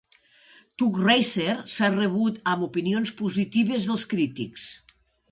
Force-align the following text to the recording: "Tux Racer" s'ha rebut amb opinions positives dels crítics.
"Tux 0.81 0.95
Racer" 1.01 1.51
s'ha 1.73 1.89
rebut 1.95 2.39
amb 2.53 2.63
opinions 2.67 3.11
positives 3.19 3.85
dels 3.91 4.07
crítics. 4.15 4.65